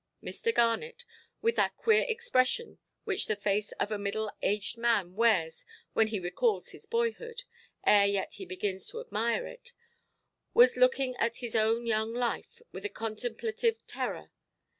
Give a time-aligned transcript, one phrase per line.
[0.23, 0.51] Mr.
[0.51, 1.05] Garnet,
[1.43, 6.69] with that queer expression which the face of a middle–aged man wears when he recalls
[6.69, 7.43] his boyhood,
[7.85, 9.73] ere yet he begins to admire it,
[10.55, 14.31] was looking at his own young life with a contemplative terror.